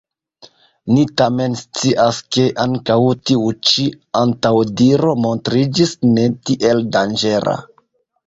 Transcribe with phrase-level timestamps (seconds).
[0.93, 2.95] Ni tamen scias, ke ankaŭ
[3.31, 3.85] tiu ĉi
[4.21, 7.55] antaŭdiro montriĝis ne tiel danĝera.